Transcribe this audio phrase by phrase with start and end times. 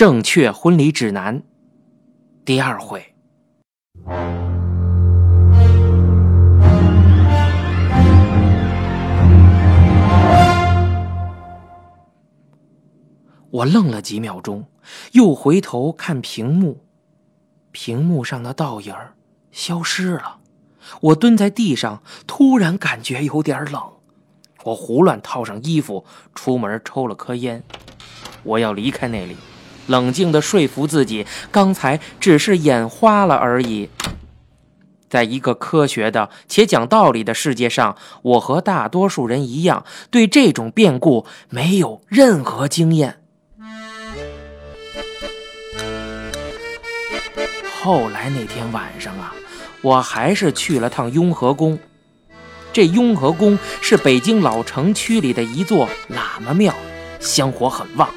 [0.00, 1.40] 正确婚礼指南》
[2.42, 3.14] 第二回。
[13.50, 14.64] 我愣了几秒钟，
[15.12, 16.82] 又回头看屏幕，
[17.70, 18.94] 屏幕上的倒影
[19.50, 20.38] 消失了。
[21.02, 23.82] 我蹲在地上，突然感觉有点冷。
[24.64, 27.62] 我胡乱套上衣服，出门抽了颗烟。
[28.42, 29.36] 我要离开那里，
[29.90, 33.90] 冷静地说服自己，刚才只是眼花了而已。
[35.08, 43.16] 在一个科学的且讲道理的世界上，我和大多数人一样，对这种变故没有任何经验。
[47.82, 49.34] 后来那天晚上啊，
[49.82, 51.76] 我还是去了趟雍和宫。
[52.72, 56.72] 这雍和宫是北京老城区里的一座喇嘛庙，
[57.18, 58.08] 香火很旺。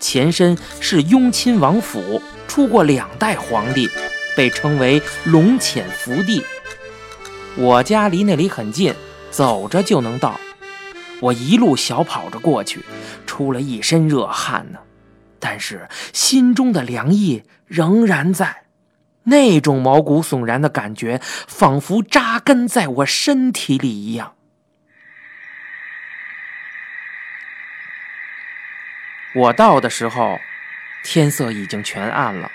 [0.00, 3.88] 前身是雍亲王府，出过两代皇帝，
[4.36, 6.42] 被称为龙潜福地。
[7.56, 8.94] 我家离那里很近，
[9.30, 10.38] 走着就能到。
[11.20, 12.84] 我一路小跑着过去，
[13.26, 14.78] 出了一身热汗呢，
[15.40, 18.64] 但是心中的凉意仍然在。
[19.24, 24.32] 那种毛骨悚然的感觉，仿佛扎根在我身体里一样。
[29.34, 30.38] 我到的时候，
[31.04, 32.50] 天色已经全暗了，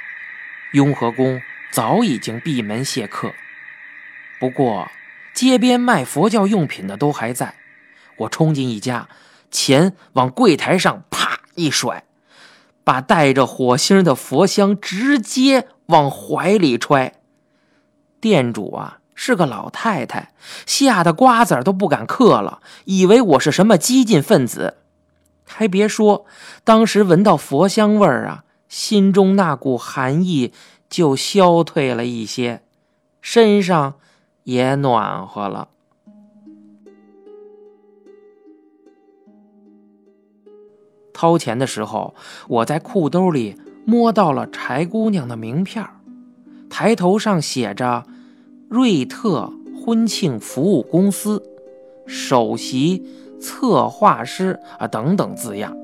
[0.73, 3.33] 雍和宫早已经闭门谢客。
[4.39, 4.89] 不过，
[5.33, 7.55] 街边卖佛教用品的都还在。
[8.17, 9.07] 我冲进一家，
[9.51, 12.03] 钱往柜台上啪一甩，
[12.83, 15.67] 把带着火星的佛香直接。
[15.87, 17.11] 往怀里揣，
[18.21, 20.31] 店主啊是个老太太，
[20.65, 24.77] 吓得瓜子都不敢嗑了，以为我是什么激进分子。
[25.45, 26.25] 还别说，
[26.63, 30.51] 当时闻到佛香味儿啊，心中那股寒意
[30.89, 32.61] 就消退了一些，
[33.21, 33.95] 身上
[34.43, 35.69] 也暖和了。
[41.13, 42.15] 掏钱的时候，
[42.47, 43.55] 我在裤兜里。
[43.85, 45.85] 摸到了柴姑娘的名片
[46.69, 48.05] 抬头上写着
[48.69, 51.43] “瑞特婚庆服务公司
[52.07, 53.05] 首席
[53.43, 55.75] 策划师”啊等等字样，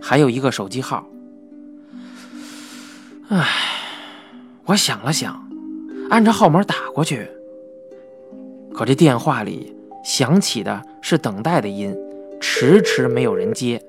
[0.00, 1.06] 还有一个手机号。
[3.28, 3.46] 唉，
[4.64, 5.38] 我想了想，
[6.08, 7.28] 按照号码打过去，
[8.72, 11.94] 可这电话里响起的是等待的音，
[12.40, 13.82] 迟迟没有人接。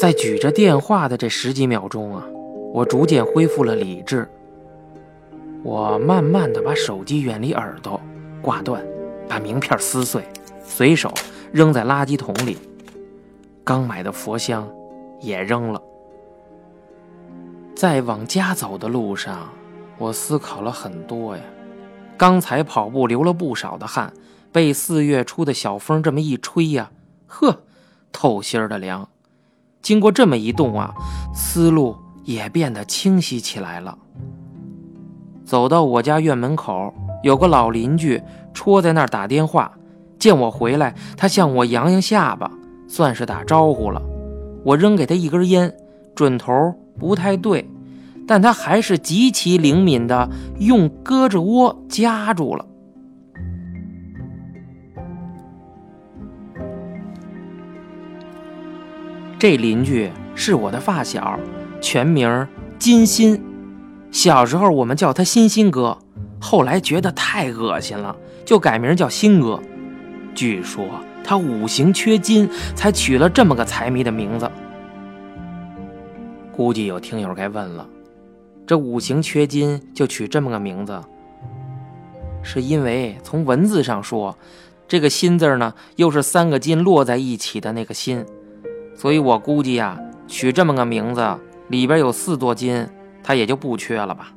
[0.00, 2.24] 在举着电话的这十几秒钟啊，
[2.72, 4.26] 我逐渐恢复了理智。
[5.62, 8.00] 我慢慢的把手机远离耳朵，
[8.40, 8.82] 挂断，
[9.28, 10.24] 把名片撕碎，
[10.62, 11.12] 随手
[11.52, 12.56] 扔在垃圾桶里。
[13.64, 14.68] 刚买的佛香
[15.20, 15.80] 也扔了。
[17.74, 19.48] 在往家走的路上，
[19.98, 21.42] 我思考了很多呀。
[22.16, 24.12] 刚才跑步流了不少的汗，
[24.52, 26.90] 被四月初的小风这么一吹呀，
[27.26, 27.62] 呵，
[28.12, 29.08] 透心的凉。
[29.80, 30.94] 经过这么一动啊，
[31.34, 33.98] 思路也变得清晰起来了。
[35.44, 38.22] 走到我家院门口，有个老邻居
[38.54, 39.72] 戳在那儿打电话，
[40.22, 42.48] 见我回来，他向我扬扬下巴，
[42.86, 44.00] 算是打招呼了。
[44.64, 45.74] 我扔给他一根烟，
[46.14, 46.52] 准头
[46.96, 47.68] 不太对，
[48.24, 50.30] 但他还是极其灵敏的
[50.60, 52.64] 用胳肢窝夹住了。
[59.40, 61.36] 这邻居是我的发小，
[61.80, 62.46] 全名
[62.78, 63.40] 金鑫。
[64.12, 65.98] 小时候我们叫他鑫鑫哥，
[66.40, 69.60] 后来觉得太恶心了，就改名叫鑫哥。
[70.34, 70.84] 据说
[71.24, 74.50] 他五行缺金，才取了这么个财迷的名字。
[76.52, 77.88] 估计有听友该问了，
[78.66, 81.00] 这五行缺金就取这么个名字，
[82.42, 84.36] 是因为从文字上说，
[84.86, 88.24] 这个“心”字呢，又是三个金落在一起的那个“心”。
[88.94, 91.26] 所以我估计呀，取这么个名字，
[91.68, 92.86] 里边有四座金，
[93.22, 94.32] 他也就不缺了吧。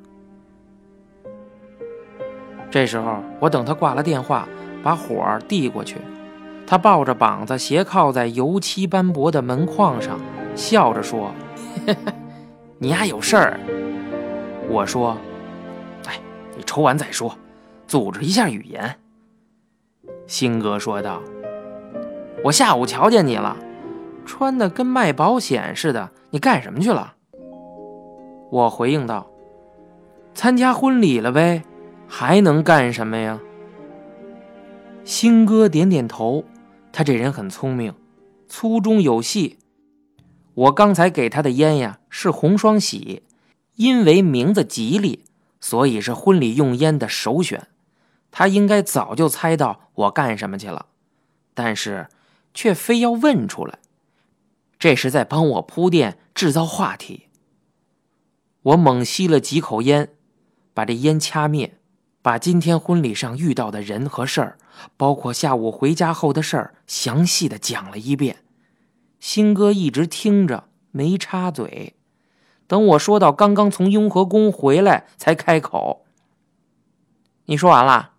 [2.71, 4.47] 这时候，我等他挂了电话，
[4.85, 5.97] 把火递过去，
[6.67, 10.19] 他抱着膀子斜靠在油漆斑驳的门框上，
[10.53, 11.31] 笑着说：
[12.77, 13.59] “你丫有事儿。”
[14.69, 15.17] 我说
[16.05, 16.19] ：“哎，
[16.55, 17.35] 你抽完再说，
[17.87, 18.97] 组织一下语言。”
[20.27, 21.19] 新哥说道
[22.45, 23.57] ：“我下午瞧见你了。”
[24.23, 27.15] 穿的跟卖保险似的，你干什么去了？
[28.51, 29.25] 我回应道
[30.35, 31.63] ：“参加婚礼了呗，
[32.07, 33.39] 还能干什么呀？”
[35.05, 36.43] 新哥点点头，
[36.91, 37.93] 他这人很聪明，
[38.49, 39.59] 粗中有细。
[40.55, 43.21] 我刚才给他的烟呀是红双喜，
[43.75, 45.23] 因为名字吉利，
[45.61, 47.67] 所以是婚礼用烟的首选。
[48.31, 50.87] 他应该早就猜到我干什么去了，
[51.53, 52.07] 但是
[52.55, 53.77] 却非要问出来，
[54.79, 57.27] 这是在帮我铺垫制造话题。
[58.63, 60.09] 我猛吸了几口烟，
[60.73, 61.77] 把这烟掐灭，
[62.25, 64.57] 把今天婚礼上遇到的人和事儿，
[64.97, 68.37] 包括下午回家后的事儿，详细的讲了一遍。
[69.19, 71.95] 新哥一直听着，没插嘴。
[72.65, 76.07] 等我说到刚刚从雍和宫回来，才开口
[77.45, 78.13] ：“你说完了？”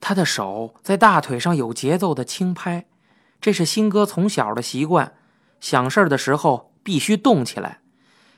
[0.00, 2.86] 他的手在大腿上有节奏的轻拍，
[3.38, 5.12] 这是新哥从小的习惯。
[5.60, 7.80] 想事儿的时候必须动起来。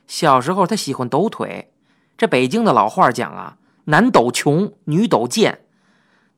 [0.09, 1.73] 小时候他喜欢抖腿，
[2.19, 5.61] 这北京的老话讲啊：“男抖穷，女抖贱。”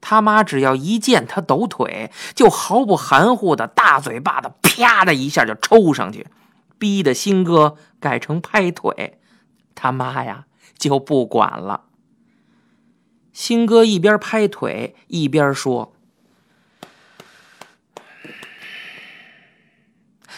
[0.00, 6.28] 他妈只要一见他抖腿，就毫不含糊的大嘴巴子啪的一下就抽上去，
[6.78, 9.19] 逼得新哥改成拍腿，
[9.75, 10.46] 他妈呀
[10.78, 11.87] 就不管了。
[13.32, 15.94] 新哥一边拍腿一边说：“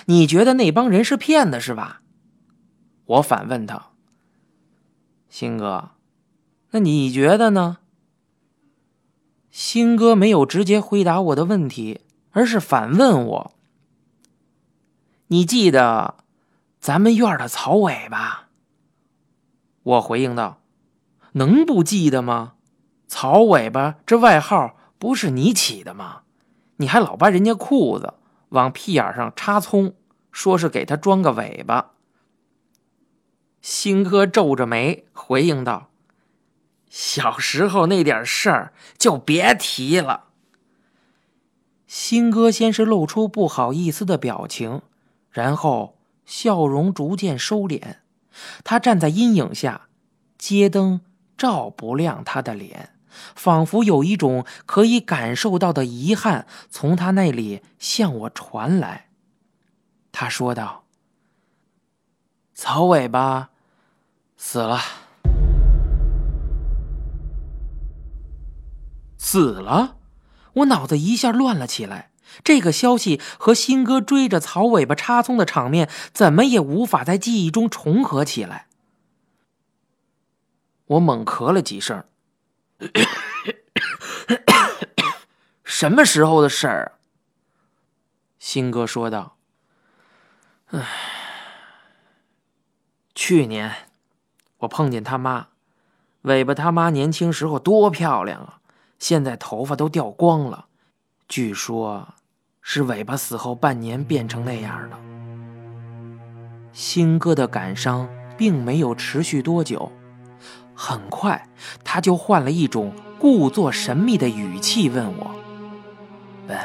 [0.06, 2.00] 你觉得那帮人是骗子是吧？”
[3.04, 3.88] 我反问他
[5.28, 5.90] ：“新哥，
[6.70, 7.78] 那你觉得呢？”
[9.50, 13.52] 新哥没有直接回答我的问题，而是反问我
[15.28, 16.16] ：“你记得
[16.78, 18.48] 咱们院的曹伟吧？”
[19.82, 20.60] 我回应道
[21.32, 22.54] ：“能不记得吗？
[23.08, 26.22] 曹尾巴这外号不是你起的吗？
[26.76, 28.14] 你还老扒人家裤子，
[28.50, 29.94] 往屁眼上插葱，
[30.30, 31.92] 说是给他装个尾巴。”
[33.60, 35.87] 新哥皱着眉回应道。
[36.90, 40.24] 小时候那点事儿就别提了。
[41.86, 44.82] 新哥先是露出不好意思的表情，
[45.30, 45.96] 然后
[46.26, 47.96] 笑容逐渐收敛。
[48.62, 49.88] 他站在阴影下，
[50.36, 51.00] 街灯
[51.36, 52.94] 照不亮他的脸，
[53.34, 59.08] 仿佛有一种可以感受到的遗憾从他那里向我传来。
[60.12, 60.84] 他说道
[62.54, 63.50] ：“草尾巴
[64.36, 64.80] 死了。”
[69.30, 69.98] 死了，
[70.54, 72.10] 我脑子一下乱了起来。
[72.42, 78.68] 这个消息和新哥追着草尾巴插葱的场面，怎么也无法在记忆中重合起来。
[80.86, 82.02] 我猛咳了几声。
[85.62, 86.92] 什么时候的事儿？
[88.38, 89.36] 新哥说道
[90.72, 90.86] ：“唉，
[93.14, 93.74] 去年
[94.60, 95.48] 我碰见他妈，
[96.22, 98.54] 尾巴他妈年轻时候多漂亮啊！”
[98.98, 100.66] 现在头发都掉光了，
[101.28, 102.14] 据说，
[102.60, 104.98] 是尾巴死后半年变成那样的。
[106.72, 109.90] 新哥的感伤并没有持续多久，
[110.74, 111.48] 很快
[111.82, 115.34] 他就换了一种故作神秘的语气问我
[116.48, 116.58] ：“问，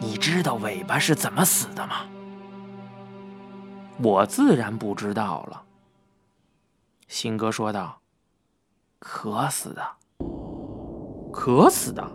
[0.00, 2.06] 你知道尾巴是怎么死的吗？”
[4.02, 5.62] 我自然不知道了。
[7.08, 8.00] 新哥说道
[8.98, 9.96] ：“渴死的。”
[11.32, 12.06] 渴死的，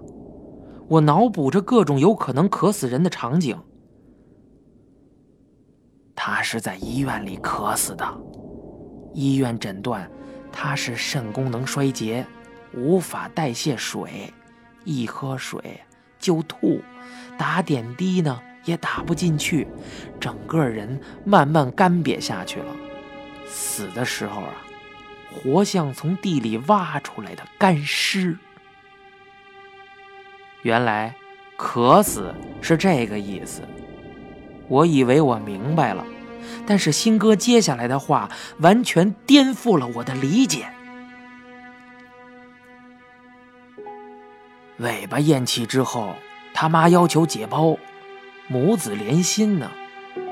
[0.87, 3.59] 我脑补着各种有可能渴死人的场景。
[6.15, 8.05] 他是在医院里渴死的，
[9.13, 10.09] 医院诊断
[10.51, 12.25] 他是肾功能衰竭，
[12.73, 14.33] 无法代谢水，
[14.83, 15.79] 一喝水
[16.19, 16.79] 就吐，
[17.37, 19.67] 打点滴呢也打不进去，
[20.19, 22.75] 整个人慢慢干瘪下去了。
[23.47, 24.53] 死的时候啊，
[25.33, 28.37] 活像从地里挖出来的干尸。
[30.67, 31.15] 原来，
[31.55, 33.61] 渴死是这个意思。
[34.67, 36.03] 我以为我明白了，
[36.65, 40.67] 但是新哥接下来的话完全颠覆了我的理解。
[44.79, 46.13] 尾巴咽气之后，
[46.53, 47.77] 他妈要求解剖，
[48.49, 49.71] 母子连心呢。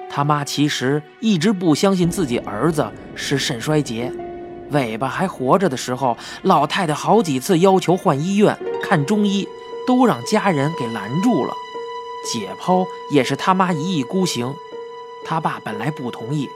[0.10, 4.12] 他妈其实一直不相信自己儿子是肾衰竭。
[4.72, 9.48] 尾巴还活着的时候，老太太好几次要求换医院看中医。
[9.86, 11.54] 都让家人给拦住了，
[12.26, 14.54] 解剖也是他妈一意孤行，
[15.24, 16.50] 他爸本来不同意，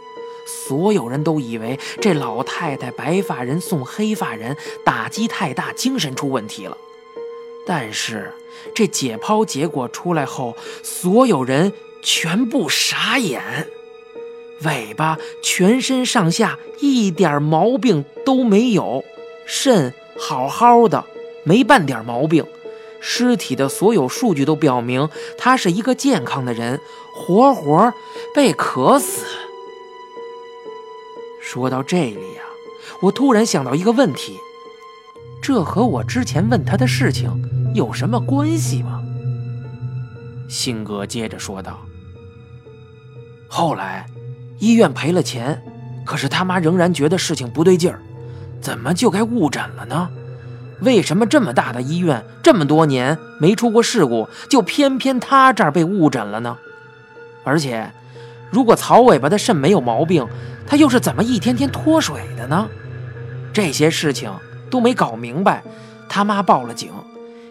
[0.46, 6.78] 所有人都以为这老太太白发人送黑发人，打击太大，精神出问题了。
[7.66, 8.34] 但是
[8.74, 11.72] 这解剖结果出来后，所有人
[12.02, 13.68] 全部傻眼，
[14.62, 19.04] 尾巴全身上下一点毛病都没有，
[19.46, 21.06] 肾好好的，
[21.44, 22.44] 没半点毛病。
[23.02, 26.80] 尸体的所有数据都表明他是一个健康的人，
[27.14, 27.94] 活活
[28.34, 29.26] 被渴死。
[31.42, 32.44] 说到这里呀，
[33.02, 34.38] 我突然想到一个问题：
[35.42, 37.32] 这和我之前问他的事情
[37.74, 39.02] 有什么关系吗？
[40.48, 41.80] 辛格接着说道
[43.48, 44.06] ：“后来，
[44.60, 45.64] 医院赔了钱，
[46.06, 48.02] 可是他妈仍然觉得事情不对劲儿，
[48.62, 50.10] 怎么就该误诊了呢？”
[50.82, 56.58] 为什么这么大的医院这么多年没出过事故，就偏偏他这儿被误诊了呢？
[57.44, 57.92] 而且，
[58.52, 60.26] 如果曹尾巴的肾没有毛病，
[60.66, 62.68] 他又是怎么一天天脱水的呢？
[63.52, 64.32] 这些事情
[64.70, 65.64] 都没搞明白，
[66.08, 66.92] 他妈报了警，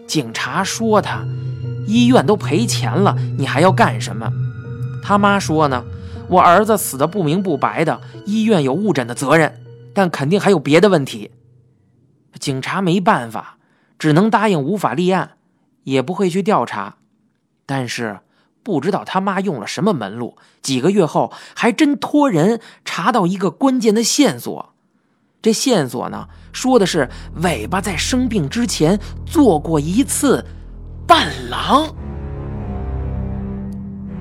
[0.06, 1.24] 警察说他
[1.86, 4.30] 医院都赔钱了，你还要干什么？
[5.02, 5.84] 他妈说呢，
[6.28, 9.60] 我儿子死的不明不白的，医院有误诊的责任，
[9.92, 11.30] 但肯定还有别的问题。
[12.38, 13.58] 警察没办法，
[13.98, 15.32] 只能答应无法立案，
[15.84, 16.96] 也不会去调查。
[17.66, 18.20] 但是
[18.62, 24.74] 不知道他妈用了什么门路，几个月后还真托人查到一个关键的线索。
[25.40, 27.08] 这线索呢，说的是
[27.42, 30.44] 尾巴在生病之前做过一次
[31.06, 31.94] 伴郎。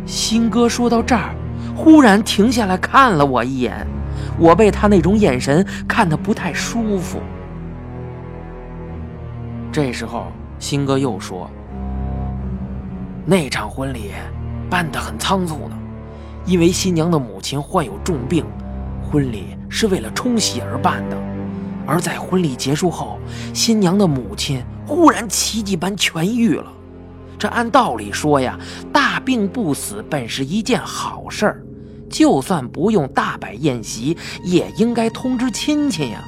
[0.05, 1.35] 新哥说到这儿，
[1.75, 3.85] 忽然停下来看了我一眼，
[4.39, 7.19] 我被他那种眼神看得不太舒服。
[9.77, 11.47] 这时候，新哥又说
[13.27, 14.09] ：“那场婚礼
[14.71, 15.77] 办得很仓促呢，
[16.47, 18.43] 因为新娘的母亲患有重病，
[19.03, 21.17] 婚礼是为了冲喜而办的。
[21.85, 23.19] 而在婚礼结束后，
[23.53, 26.73] 新娘的母亲忽然奇迹般痊愈了。
[27.37, 28.57] 这按道理说呀，
[28.91, 31.61] 大病不死本是一件好事儿，
[32.09, 36.23] 就算不用大摆宴席，也应该通知亲戚呀。”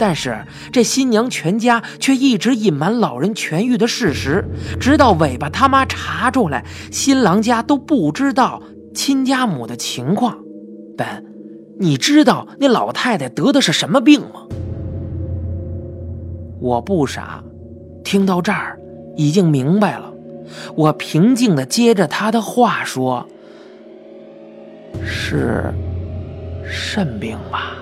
[0.00, 4.42] 但是这新娘全家却一直隐瞒老人痊愈的事实，
[4.80, 8.62] 直到尾巴他妈查出来，新郎家都不知道
[8.94, 10.38] 亲家母的情况。
[10.96, 11.22] 本，
[11.78, 14.46] 你知道那老太太得的是什么病吗？
[16.62, 17.44] 我不傻，
[18.02, 18.80] 听到这儿
[19.16, 20.10] 已经明白了。
[20.76, 23.28] 我平静地接着他的话说
[25.04, 25.70] ：“是
[26.64, 27.76] 肾病吧。”